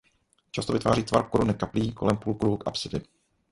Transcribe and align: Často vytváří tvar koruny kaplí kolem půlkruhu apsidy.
Často 0.51 0.73
vytváří 0.73 1.03
tvar 1.03 1.29
koruny 1.29 1.53
kaplí 1.53 1.93
kolem 1.93 2.17
půlkruhu 2.17 2.67
apsidy. 2.67 3.01